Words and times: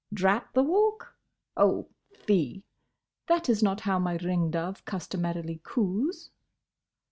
—Drat 0.11 0.47
the 0.53 0.63
Walk?—Oh! 0.63 1.87
fie! 2.15 2.63
That 3.27 3.47
is 3.49 3.61
not 3.61 3.81
how 3.81 3.99
my 3.99 4.15
ring 4.17 4.49
dove 4.49 4.83
customarily 4.83 5.61
coos. 5.63 6.31